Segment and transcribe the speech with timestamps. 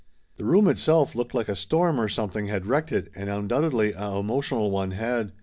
[0.37, 4.15] The room itself looked like a storm or something had wrecked it and undoubtedly a
[4.17, 5.31] emotional one had.